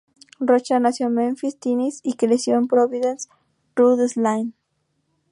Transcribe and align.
Rocha 0.39 0.79
nació 0.79 1.05
en 1.05 1.13
Memphis, 1.13 1.59
Tennesse 1.59 1.99
y 2.03 2.15
creció 2.15 2.55
en 2.57 2.65
Providence, 2.67 3.29
Rhode 3.75 4.05
Island. 4.05 4.53